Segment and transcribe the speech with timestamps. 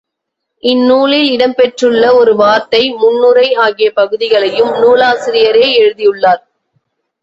[0.63, 6.43] இந்நூலில் இடம்பெற்றுள்ள ஒரு வார்த்தை, முன்னுரை ஆகிய பகுதிகளையும் நூலாசிரியரே எழுதியுள்ளார்.